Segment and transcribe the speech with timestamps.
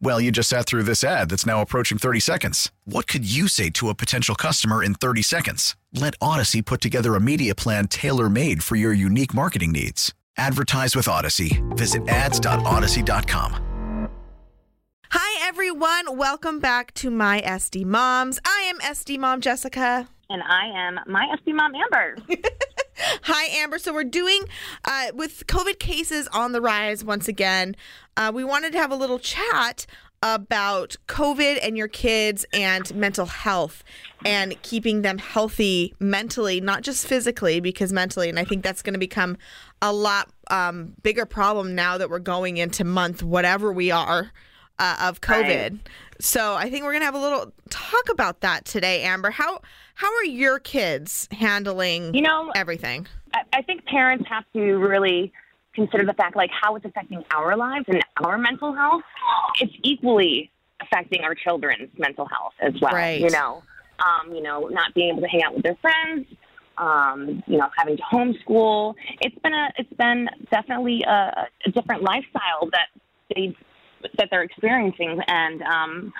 [0.00, 2.70] Well, you just sat through this ad that's now approaching 30 seconds.
[2.84, 5.76] What could you say to a potential customer in 30 seconds?
[5.92, 10.12] Let Odyssey put together a media plan tailor made for your unique marketing needs.
[10.36, 11.62] Advertise with Odyssey.
[11.70, 14.10] Visit ads.odyssey.com.
[15.10, 16.16] Hi, everyone.
[16.16, 18.40] Welcome back to My SD Moms.
[18.44, 20.08] I am SD Mom Jessica.
[20.28, 22.16] And I am My SD Mom Amber.
[23.22, 23.78] Hi, Amber.
[23.78, 24.44] So we're doing
[24.84, 27.76] uh, with COVID cases on the rise once again.
[28.16, 29.86] Uh, we wanted to have a little chat
[30.22, 33.84] about COVID and your kids and mental health
[34.24, 38.94] and keeping them healthy mentally, not just physically, because mentally, and I think that's going
[38.94, 39.36] to become
[39.82, 44.32] a lot um, bigger problem now that we're going into month whatever we are
[44.78, 45.70] uh, of COVID.
[45.70, 45.88] Right.
[46.20, 49.30] So I think we're gonna have a little talk about that today, Amber.
[49.30, 49.60] How
[49.94, 53.06] how are your kids handling you know everything?
[53.32, 55.32] I, I think parents have to really
[55.74, 59.02] consider the fact like how it's affecting our lives and our mental health.
[59.60, 62.94] It's equally affecting our children's mental health as well.
[62.94, 63.20] Right.
[63.20, 63.62] You know,
[63.98, 66.26] um, you know, not being able to hang out with their friends,
[66.78, 68.94] um, you know, having to homeschool.
[69.20, 72.88] It's been a, it's been definitely a, a different lifestyle that
[73.34, 73.56] they've
[74.18, 76.12] that they're experiencing, and um,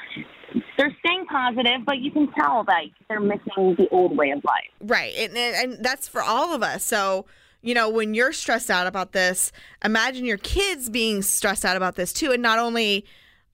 [0.76, 4.70] they're staying positive, but you can tell that they're missing the old way of life.
[4.80, 6.84] Right, and, and that's for all of us.
[6.84, 7.26] So
[7.64, 9.50] you know, when you're stressed out about this,
[9.82, 12.30] imagine your kids being stressed out about this too.
[12.30, 13.06] And not only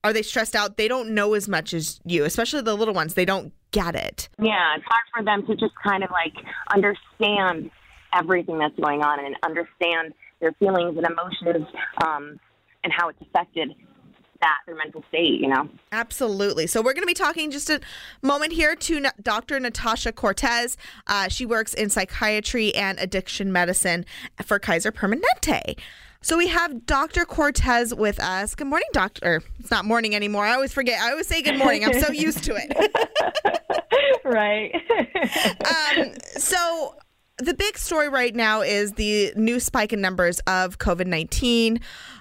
[0.03, 3.13] are they stressed out, they don't know as much as you, especially the little ones.
[3.13, 4.27] They don't get it.
[4.37, 6.33] Yeah, it's hard for them to just kind of like
[6.73, 7.71] understand
[8.13, 11.67] everything that's going on and understand their feelings and emotions
[12.05, 12.37] um,
[12.83, 13.73] and how it's affected
[14.41, 15.69] that, their mental state, you know?
[15.91, 16.67] Absolutely.
[16.67, 17.79] So, we're going to be talking just a
[18.21, 19.59] moment here to Dr.
[19.59, 20.77] Natasha Cortez.
[21.07, 24.05] Uh, she works in psychiatry and addiction medicine
[24.43, 25.77] for Kaiser Permanente.
[26.23, 27.25] So we have Dr.
[27.25, 28.53] Cortez with us.
[28.53, 29.41] Good morning, doctor.
[29.59, 30.45] It's not morning anymore.
[30.45, 31.01] I always forget.
[31.01, 31.83] I always say good morning.
[31.83, 34.21] I'm so used to it.
[34.23, 34.71] right.
[35.97, 36.95] um, so
[37.41, 41.79] the big story right now is the new spike in numbers of COVID 19.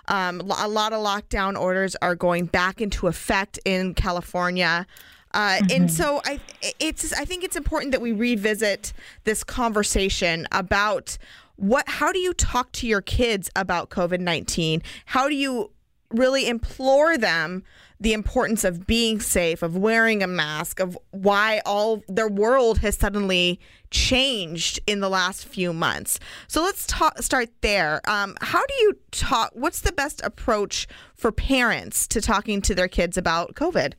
[0.09, 4.87] Um, a lot of lockdown orders are going back into effect in California.
[5.33, 5.83] Uh, mm-hmm.
[5.83, 6.41] And so I,
[6.81, 8.93] it's, I think it's important that we revisit
[9.25, 11.17] this conversation about
[11.57, 14.83] what, how do you talk to your kids about COVID 19?
[15.05, 15.71] How do you
[16.11, 17.63] really implore them
[18.01, 22.97] the importance of being safe, of wearing a mask, of why all their world has
[22.97, 26.19] suddenly changed in the last few months.
[26.49, 28.01] So let's talk, start there.
[28.09, 29.51] Um, how do you talk?
[29.53, 33.93] What's the best approach for parents to talking to their kids about COVID?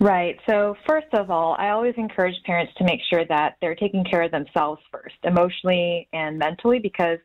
[0.00, 0.38] Right.
[0.48, 4.22] So, first of all, I always encourage parents to make sure that they're taking care
[4.22, 7.18] of themselves first, emotionally and mentally, because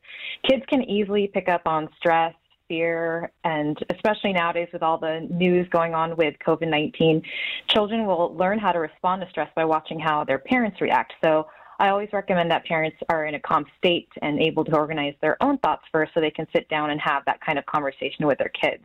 [0.49, 2.33] kids can easily pick up on stress
[2.73, 7.21] fear, and especially nowadays with all the news going on with COVID 19,
[7.67, 11.13] children will learn how to respond to stress by watching how their parents react.
[11.23, 11.47] So
[11.79, 15.41] I always recommend that parents are in a calm state and able to organize their
[15.41, 18.39] own thoughts first so they can sit down and have that kind of conversation with
[18.39, 18.83] their kids.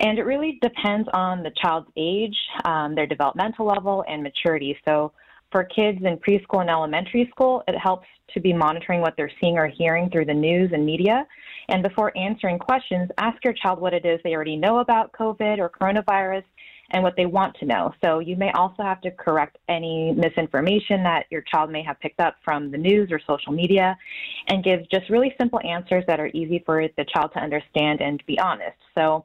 [0.00, 4.76] And it really depends on the child's age, um, their developmental level, and maturity.
[4.84, 5.12] So
[5.56, 9.56] for kids in preschool and elementary school, it helps to be monitoring what they're seeing
[9.56, 11.26] or hearing through the news and media.
[11.70, 15.58] And before answering questions, ask your child what it is they already know about COVID
[15.58, 16.42] or coronavirus
[16.90, 17.90] and what they want to know.
[18.04, 22.20] So you may also have to correct any misinformation that your child may have picked
[22.20, 23.96] up from the news or social media
[24.48, 28.22] and give just really simple answers that are easy for the child to understand and
[28.26, 28.76] be honest.
[28.94, 29.24] So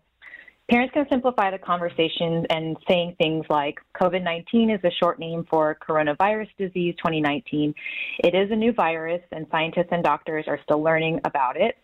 [0.71, 5.45] Parents can simplify the conversation and saying things like COVID 19 is a short name
[5.49, 7.75] for coronavirus disease 2019.
[8.19, 11.77] It is a new virus, and scientists and doctors are still learning about it.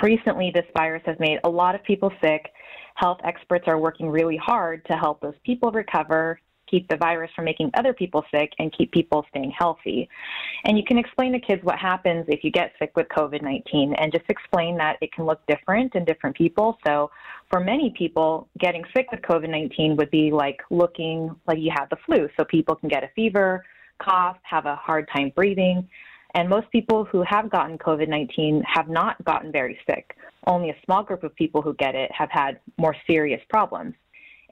[0.00, 2.52] Recently, this virus has made a lot of people sick.
[2.94, 6.38] Health experts are working really hard to help those people recover,
[6.74, 10.08] keep the virus from making other people sick and keep people staying healthy.
[10.64, 13.94] And you can explain to kids what happens if you get sick with COVID 19
[13.94, 16.78] and just explain that it can look different in different people.
[16.86, 17.10] So,
[17.50, 21.88] for many people, getting sick with COVID 19 would be like looking like you have
[21.90, 22.28] the flu.
[22.36, 23.64] So, people can get a fever,
[24.02, 25.88] cough, have a hard time breathing.
[26.36, 30.16] And most people who have gotten COVID 19 have not gotten very sick.
[30.46, 33.94] Only a small group of people who get it have had more serious problems.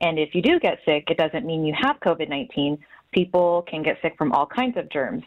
[0.02, 2.78] And if you do get sick, it doesn't mean you have COVID 19.
[3.12, 5.22] People can get sick from all kinds of germs.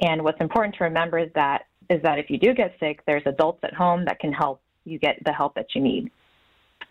[0.00, 3.22] And what's important to remember is that is that if you do get sick, there's
[3.26, 6.10] adults at home that can help you get the help that you need.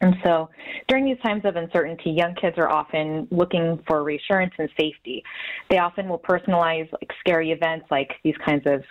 [0.01, 0.49] And so
[0.87, 5.23] during these times of uncertainty, young kids are often looking for reassurance and safety.
[5.69, 8.83] They often will personalize like scary events like these kinds of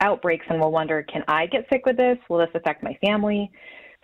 [0.00, 2.18] outbreaks and will wonder, can I get sick with this?
[2.28, 3.50] Will this affect my family?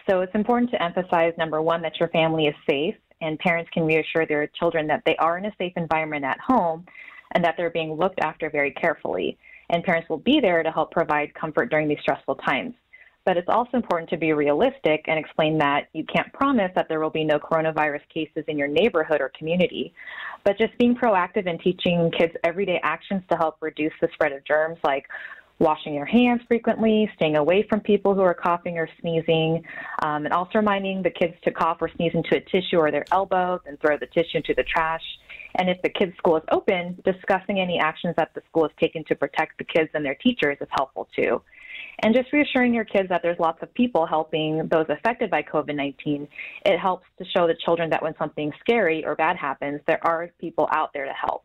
[0.09, 3.85] So it's important to emphasize number one, that your family is safe and parents can
[3.85, 6.87] reassure their children that they are in a safe environment at home
[7.35, 9.37] and that they're being looked after very carefully.
[9.71, 12.75] And parents will be there to help provide comfort during these stressful times.
[13.25, 17.01] But it's also important to be realistic and explain that you can't promise that there
[17.01, 19.95] will be no coronavirus cases in your neighborhood or community.
[20.45, 24.45] But just being proactive and teaching kids everyday actions to help reduce the spread of
[24.45, 25.07] germs, like
[25.59, 29.63] washing your hands frequently, staying away from people who are coughing or sneezing,
[30.03, 33.05] um, and also reminding the kids to cough or sneeze into a tissue or their
[33.13, 35.03] elbow and throw the tissue into the trash.
[35.57, 39.05] And if the kids' school is open, discussing any actions that the school has taken
[39.05, 41.41] to protect the kids and their teachers is helpful too
[42.03, 45.75] and just reassuring your kids that there's lots of people helping those affected by COVID
[45.75, 46.27] 19.
[46.67, 50.31] It helps to show the children that when something scary or bad happens, there are
[50.41, 51.45] people out there to help.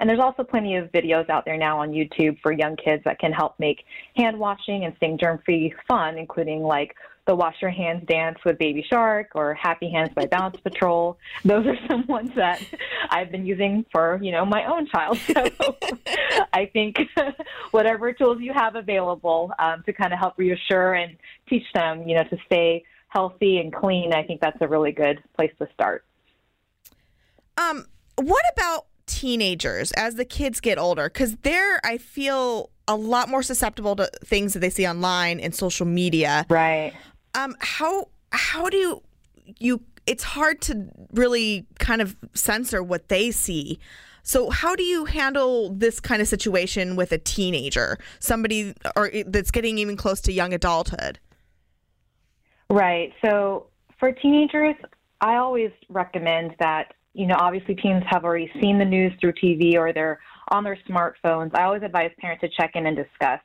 [0.00, 3.18] And there's also plenty of videos out there now on YouTube for young kids that
[3.18, 3.84] can help make
[4.16, 8.58] hand washing and staying germ free fun, including like the Wash Your Hands dance with
[8.58, 11.18] Baby Shark or Happy Hands by Bounce Patrol.
[11.44, 12.64] Those are some ones that
[13.10, 15.18] I've been using for, you know, my own child.
[15.18, 15.44] So
[16.54, 16.96] I think
[17.70, 22.16] whatever tools you have available um, to kind of help reassure and teach them, you
[22.16, 26.04] know, to stay healthy and clean, I think that's a really good place to start.
[27.58, 27.84] Um,
[28.16, 31.08] what about teenagers as the kids get older?
[31.08, 35.54] Because they're, I feel, a lot more susceptible to things that they see online and
[35.54, 36.44] social media.
[36.48, 36.92] Right.
[37.34, 39.02] Um, how how do you
[39.58, 39.80] you?
[40.06, 43.78] It's hard to really kind of censor what they see.
[44.22, 49.50] So how do you handle this kind of situation with a teenager, somebody or that's
[49.50, 51.20] getting even close to young adulthood?
[52.68, 53.12] Right.
[53.24, 53.66] So
[53.98, 54.74] for teenagers,
[55.20, 59.76] I always recommend that you know obviously teens have already seen the news through TV
[59.76, 61.54] or they're on their smartphones.
[61.54, 63.40] I always advise parents to check in and discuss.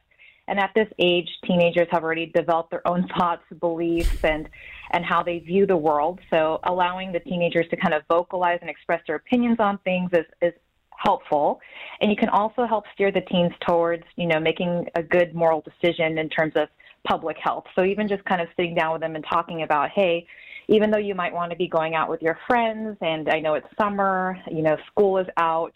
[0.48, 4.50] And at this age, teenagers have already developed their own thoughts, beliefs, and
[4.92, 6.20] and how they view the world.
[6.30, 10.26] So allowing the teenagers to kind of vocalize and express their opinions on things is,
[10.42, 10.54] is
[10.98, 11.60] helpful.
[12.02, 15.62] And you can also help steer the teens towards, you know, making a good moral
[15.62, 16.70] decision in terms of
[17.08, 17.66] public health.
[17.76, 20.28] So even just kind of sitting down with them and talking about, hey,
[20.68, 23.54] even though you might want to be going out with your friends and I know
[23.56, 25.74] it's summer, you know, school is out,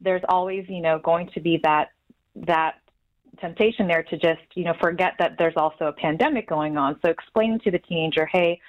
[0.00, 1.90] there's always, you know, going to be that
[2.46, 2.76] that
[3.40, 6.98] temptation there to just, you know, forget that there's also a pandemic going on.
[7.04, 8.60] So explaining to the teenager, hey,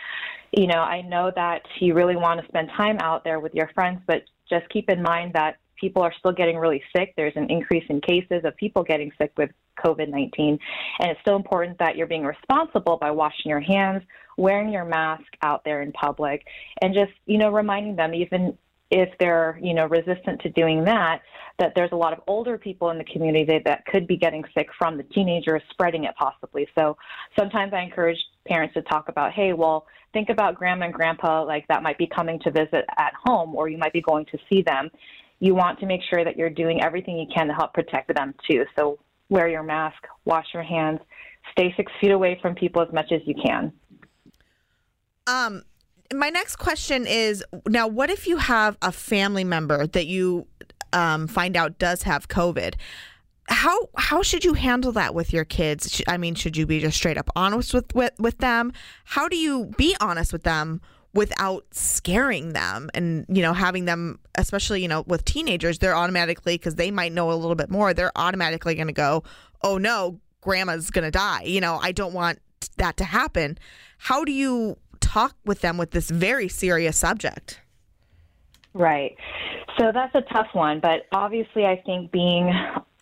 [0.51, 3.69] you know, I know that you really want to spend time out there with your
[3.73, 7.13] friends, but just keep in mind that people are still getting really sick.
[7.15, 9.51] There's an increase in cases of people getting sick with
[9.83, 10.59] COVID 19.
[10.99, 14.03] And it's still important that you're being responsible by washing your hands,
[14.39, 16.45] wearing your mask out there in public,
[16.81, 18.57] and just, you know, reminding them, even
[18.91, 21.21] if they're you know resistant to doing that
[21.59, 24.67] that there's a lot of older people in the community that could be getting sick
[24.77, 26.67] from the teenagers spreading it possibly.
[26.77, 26.97] So
[27.37, 28.17] sometimes i encourage
[28.47, 32.07] parents to talk about hey well think about grandma and grandpa like that might be
[32.07, 34.89] coming to visit at home or you might be going to see them.
[35.39, 38.33] You want to make sure that you're doing everything you can to help protect them
[38.49, 38.65] too.
[38.77, 38.97] So
[39.29, 40.99] wear your mask wash your hands
[41.51, 43.71] stay six feet away from people as much as you can
[45.29, 45.63] um
[46.13, 50.47] my next question is now what if you have a family member that you
[50.91, 52.75] um, find out does have covid?
[53.47, 56.01] How how should you handle that with your kids?
[56.07, 58.73] I mean should you be just straight up honest with, with with them?
[59.05, 60.81] How do you be honest with them
[61.13, 66.53] without scaring them and you know having them especially you know with teenagers they're automatically
[66.53, 69.23] because they might know a little bit more they're automatically going to go
[69.63, 71.43] oh no grandma's going to die.
[71.43, 72.39] You know i don't want
[72.77, 73.57] that to happen.
[73.97, 77.59] How do you talk with them with this very serious subject.
[78.73, 79.15] Right.
[79.79, 82.53] So that's a tough one, but obviously, I think being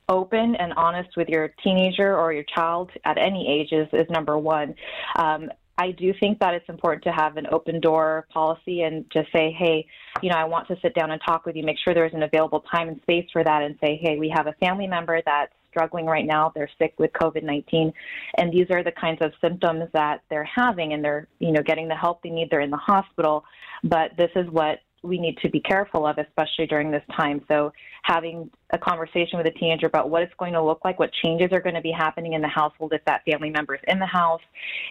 [0.09, 4.73] open and honest with your teenager or your child at any ages is, number one.
[5.17, 5.49] Um,
[5.79, 9.55] I do think that it's important to have an open door policy and just say,
[9.57, 9.85] hey,
[10.23, 12.23] you know, I want to sit down and talk with you, make sure there's an
[12.23, 15.53] available time and space for that, and say, hey, we have a family member that's
[15.77, 16.51] struggling right now.
[16.55, 17.93] They're sick with COVID 19.
[18.37, 21.87] And these are the kinds of symptoms that they're having, and they're, you know, getting
[21.87, 22.49] the help they need.
[22.49, 23.43] They're in the hospital.
[23.83, 27.41] But this is what we need to be careful of, especially during this time.
[27.47, 27.71] So,
[28.03, 31.49] having a conversation with a teenager about what it's going to look like, what changes
[31.51, 34.05] are going to be happening in the household if that family member is in the
[34.05, 34.41] house,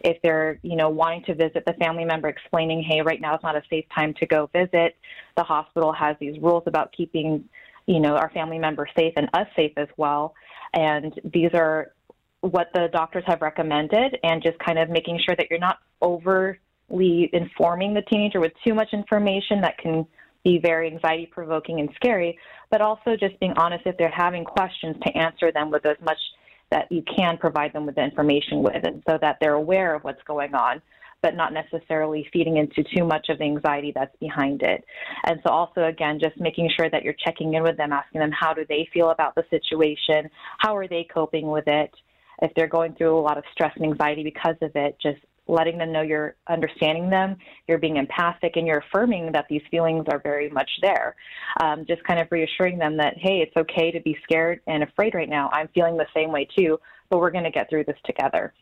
[0.04, 3.40] if they're, you know, wanting to visit the family member, explaining, hey, right now is
[3.42, 4.96] not a safe time to go visit.
[5.36, 7.44] The hospital has these rules about keeping,
[7.86, 10.34] you know, our family members safe and us safe as well.
[10.74, 11.92] And these are
[12.40, 16.58] what the doctors have recommended, and just kind of making sure that you're not overly
[17.32, 20.06] informing the teenager with too much information that can
[20.44, 22.38] be very anxiety provoking and scary,
[22.70, 26.18] but also just being honest if they're having questions to answer them with as much
[26.70, 30.04] that you can provide them with the information with, and so that they're aware of
[30.04, 30.80] what's going on
[31.26, 34.84] but not necessarily feeding into too much of the anxiety that's behind it.
[35.24, 38.30] And so also again, just making sure that you're checking in with them, asking them
[38.30, 41.90] how do they feel about the situation, how are they coping with it,
[42.42, 45.18] if they're going through a lot of stress and anxiety because of it, just
[45.48, 50.04] letting them know you're understanding them, you're being empathic, and you're affirming that these feelings
[50.12, 51.16] are very much there.
[51.60, 55.14] Um, just kind of reassuring them that, hey, it's okay to be scared and afraid
[55.14, 55.50] right now.
[55.52, 56.78] I'm feeling the same way too,
[57.10, 58.54] but we're going to get through this together.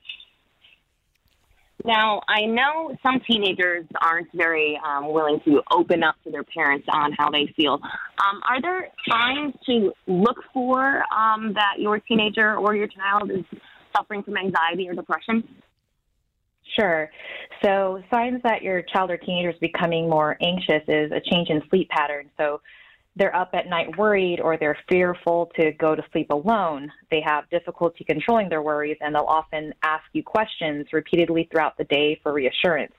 [1.83, 6.87] Now, I know some teenagers aren't very um, willing to open up to their parents
[6.90, 7.75] on how they feel.
[7.75, 13.45] Um, are there signs to look for um, that your teenager or your child is
[13.95, 15.43] suffering from anxiety or depression?
[16.78, 17.11] Sure.
[17.62, 21.61] So, signs that your child or teenager is becoming more anxious is a change in
[21.71, 22.31] sleep pattern.
[22.37, 22.61] So,
[23.16, 26.90] they're up at night worried or they're fearful to go to sleep alone.
[27.11, 31.85] They have difficulty controlling their worries and they'll often ask you questions repeatedly throughout the
[31.85, 32.92] day for reassurance.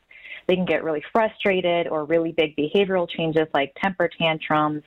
[0.48, 4.84] They can get really frustrated or really big behavioral changes like temper tantrums,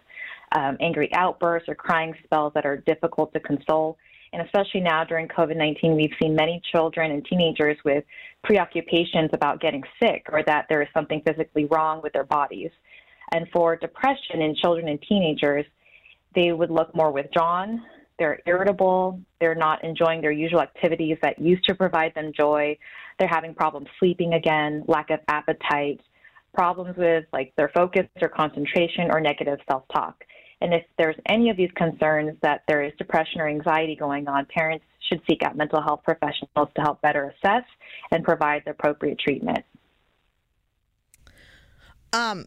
[0.52, 3.98] um, angry outbursts, or crying spells that are difficult to console.
[4.32, 8.04] And especially now during COVID 19, we've seen many children and teenagers with
[8.44, 12.70] preoccupations about getting sick or that there is something physically wrong with their bodies.
[13.32, 15.64] And for depression in children and teenagers,
[16.34, 17.82] they would look more withdrawn.
[18.18, 19.20] They're irritable.
[19.40, 22.76] They're not enjoying their usual activities that used to provide them joy.
[23.18, 26.00] They're having problems sleeping again, lack of appetite,
[26.52, 30.24] problems with like their focus or concentration or negative self-talk.
[30.60, 34.46] And if there's any of these concerns that there is depression or anxiety going on,
[34.46, 37.64] parents should seek out mental health professionals to help better assess
[38.10, 39.64] and provide the appropriate treatment.
[42.12, 42.46] Um,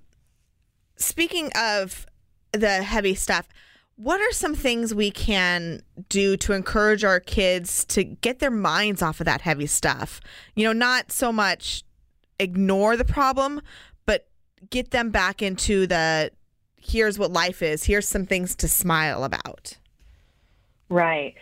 [1.01, 2.05] speaking of
[2.51, 3.47] the heavy stuff,
[3.95, 9.01] what are some things we can do to encourage our kids to get their minds
[9.01, 10.21] off of that heavy stuff?
[10.55, 11.83] You know, not so much
[12.39, 13.61] ignore the problem,
[14.05, 14.27] but
[14.69, 16.31] get them back into the
[16.77, 19.77] here's what life is, here's some things to smile about.
[20.89, 21.35] Right.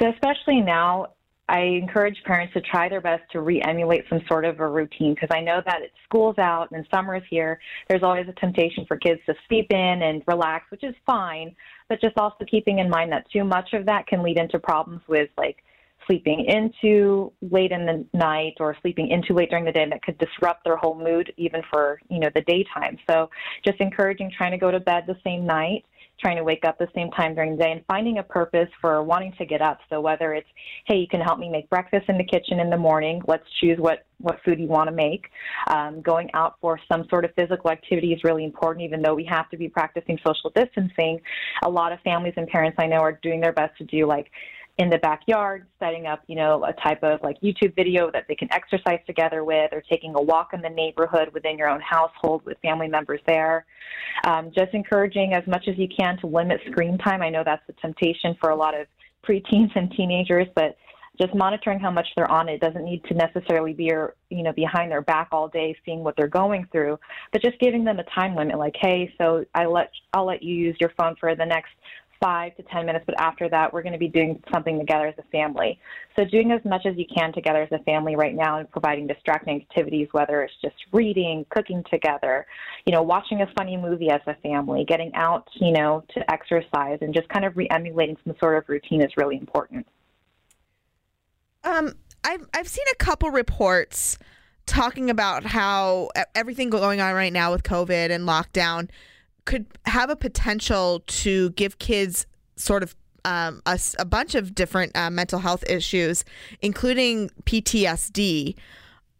[0.00, 1.08] So, especially now,
[1.48, 5.28] I encourage parents to try their best to re-emulate some sort of a routine because
[5.30, 7.60] I know that it's school's out and summer is here.
[7.88, 11.54] There's always a temptation for kids to sleep in and relax, which is fine,
[11.88, 15.02] but just also keeping in mind that too much of that can lead into problems
[15.06, 15.62] with like
[16.06, 20.18] sleeping into late in the night or sleeping into late during the day that could
[20.18, 22.98] disrupt their whole mood even for, you know, the daytime.
[23.08, 23.30] So
[23.64, 25.84] just encouraging trying to go to bed the same night
[26.20, 29.02] trying to wake up the same time during the day and finding a purpose for
[29.02, 29.78] wanting to get up.
[29.90, 30.48] So whether it's,
[30.86, 33.78] hey, you can help me make breakfast in the kitchen in the morning, let's choose
[33.78, 35.26] what, what food you want to make.
[35.68, 39.24] Um, going out for some sort of physical activity is really important, even though we
[39.24, 41.20] have to be practicing social distancing.
[41.64, 44.30] A lot of families and parents I know are doing their best to do like
[44.78, 48.34] in the backyard, setting up, you know, a type of like YouTube video that they
[48.34, 52.44] can exercise together with, or taking a walk in the neighborhood within your own household
[52.44, 53.64] with family members there.
[54.24, 57.22] Um, just encouraging as much as you can to limit screen time.
[57.22, 58.86] I know that's a temptation for a lot of
[59.26, 60.76] preteens and teenagers, but
[61.18, 63.84] just monitoring how much they're on it doesn't need to necessarily be
[64.30, 66.98] you know behind their back all day seeing what they're going through
[67.32, 70.54] but just giving them a time limit like hey so i let i'll let you
[70.54, 71.70] use your phone for the next
[72.20, 75.14] five to 10 minutes, but after that, we're going to be doing something together as
[75.18, 75.78] a family.
[76.16, 79.06] So, doing as much as you can together as a family right now and providing
[79.06, 82.46] distracting activities, whether it's just reading, cooking together,
[82.86, 86.98] you know, watching a funny movie as a family, getting out, you know, to exercise,
[87.00, 89.86] and just kind of re emulating some sort of routine is really important.
[91.64, 91.94] Um,
[92.24, 94.18] I've, I've seen a couple reports
[94.66, 98.88] talking about how everything going on right now with COVID and lockdown
[99.46, 102.26] could have a potential to give kids
[102.56, 106.24] sort of um, a, a, bunch of different uh, mental health issues,
[106.62, 108.54] including PTSD.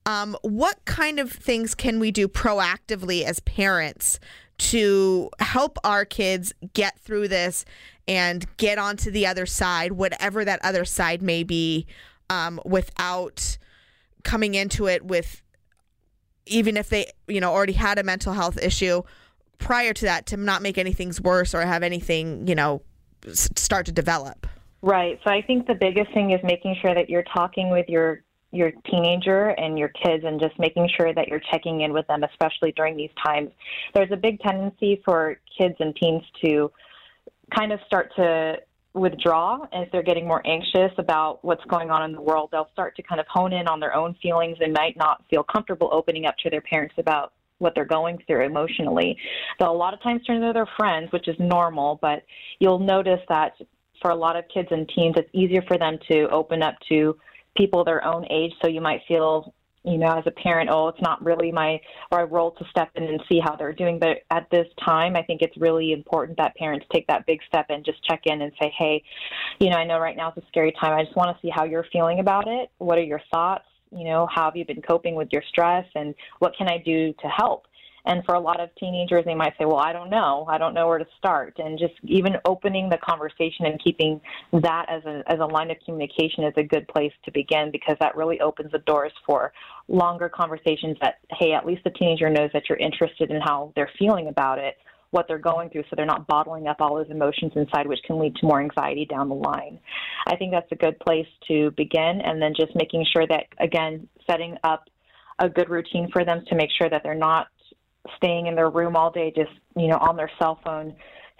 [0.04, 4.20] Um, what kind of things can we do proactively as parents
[4.58, 7.64] to help our kids get through this
[8.06, 11.86] and get onto the other side, whatever that other side may be,
[12.30, 13.58] um, without
[14.22, 15.42] coming into it with
[16.46, 19.02] even if they you know already had a mental health issue
[19.58, 22.82] prior to that to not make anything worse or have anything you know
[23.32, 24.46] start to develop
[24.86, 25.18] Right.
[25.24, 28.22] So I think the biggest thing is making sure that you're talking with your
[28.52, 32.22] your teenager and your kids and just making sure that you're checking in with them
[32.22, 33.50] especially during these times.
[33.94, 36.70] There's a big tendency for kids and teens to
[37.54, 38.58] kind of start to
[38.94, 42.50] withdraw as they're getting more anxious about what's going on in the world.
[42.52, 45.42] They'll start to kind of hone in on their own feelings and might not feel
[45.42, 49.16] comfortable opening up to their parents about what they're going through emotionally.
[49.58, 52.22] They'll a lot of times turn to their friends, which is normal, but
[52.58, 53.52] you'll notice that
[54.02, 57.16] for a lot of kids and teens, it's easier for them to open up to
[57.56, 58.52] people their own age.
[58.62, 61.80] So you might feel, you know, as a parent, oh, it's not really my
[62.12, 63.98] our role to step in and see how they're doing.
[63.98, 67.66] But at this time, I think it's really important that parents take that big step
[67.70, 69.02] and just check in and say, hey,
[69.60, 70.92] you know, I know right now it's a scary time.
[70.92, 72.70] I just want to see how you're feeling about it.
[72.78, 73.64] What are your thoughts?
[73.96, 77.12] You know, how have you been coping with your stress, and what can I do
[77.20, 77.66] to help?
[78.06, 80.46] And for a lot of teenagers, they might say, Well, I don't know.
[80.48, 81.58] I don't know where to start.
[81.58, 84.20] And just even opening the conversation and keeping
[84.52, 87.96] that as a, as a line of communication is a good place to begin because
[88.00, 89.52] that really opens the doors for
[89.88, 93.90] longer conversations that, hey, at least the teenager knows that you're interested in how they're
[93.98, 94.76] feeling about it,
[95.10, 98.18] what they're going through, so they're not bottling up all those emotions inside, which can
[98.18, 99.78] lead to more anxiety down the line.
[100.26, 102.20] I think that's a good place to begin.
[102.24, 104.84] And then just making sure that, again, setting up
[105.38, 107.48] a good routine for them to make sure that they're not
[108.16, 110.94] staying in their room all day, just you know, on their cell phone,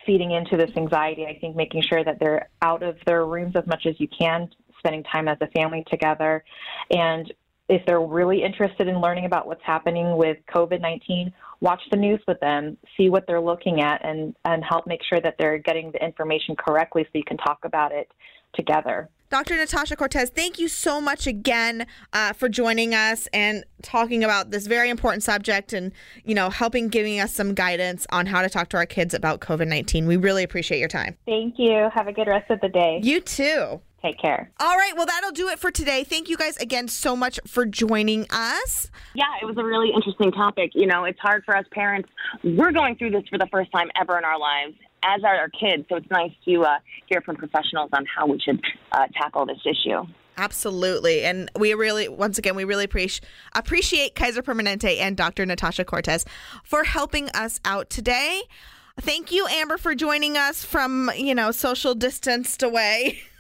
[0.05, 1.27] feeding into this anxiety.
[1.27, 4.49] I think making sure that they're out of their rooms as much as you can,
[4.79, 6.45] spending time as a family together,
[6.91, 7.33] and
[7.69, 12.21] if they're really interested in learning about what's happening with COVID 19, watch the news
[12.29, 15.91] with them, see what they're looking at, and, and help make sure that they're getting
[15.93, 18.11] the information correctly so you can talk about it
[18.55, 19.09] together.
[19.29, 19.57] Dr.
[19.57, 24.69] Natasha Cortez, thank you so much again uh, for joining us and talking about this
[24.69, 25.93] very important subject and,
[26.25, 29.41] you know, helping giving us some guidance on how to talk to our kids about
[29.41, 30.07] COVID 19.
[30.07, 31.17] We really appreciate your time.
[31.26, 31.89] Thank you.
[31.93, 33.00] Have a good rest of the day.
[33.02, 33.81] You too.
[34.02, 34.50] Take care.
[34.61, 34.93] All right.
[34.95, 36.04] Well, that'll do it for today.
[36.04, 38.91] Thank you guys again so much for joining us.
[39.15, 40.73] Yeah, it was a really interesting topic.
[40.75, 42.09] You know, it's hard for us parents.
[42.45, 45.49] We're going through this for the first time ever in our lives, as are our
[45.49, 45.87] kids.
[45.89, 49.61] So it's nice to uh, hear from professionals on how we should uh, tackle this
[49.65, 50.06] issue.
[50.39, 51.25] Absolutely.
[51.25, 55.47] And we really, once again, we really appreciate appreciate Kaiser Permanente and Dr.
[55.47, 56.26] Natasha Cortez
[56.63, 58.43] for helping us out today.
[59.00, 63.21] Thank you, Amber, for joining us from, you know, social distanced away.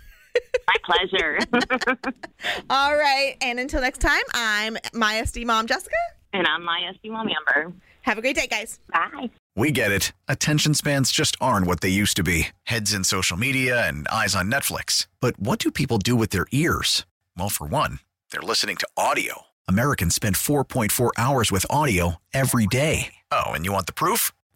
[0.68, 1.38] My pleasure.
[2.70, 3.36] All right.
[3.40, 5.96] And until next time, I'm my SD mom, Jessica.
[6.32, 7.72] and I'm my SD Mom Amber.
[8.02, 8.78] Have a great day, guys.
[8.92, 9.30] Bye.
[9.56, 10.12] We get it.
[10.28, 14.34] Attention spans just aren't what they used to be heads in social media and eyes
[14.36, 15.06] on Netflix.
[15.20, 17.04] But what do people do with their ears?
[17.36, 17.98] Well, for one,
[18.30, 19.42] they're listening to audio.
[19.68, 23.14] Americans spend 4.4 hours with audio every day.
[23.32, 24.30] Oh, and you want the proof?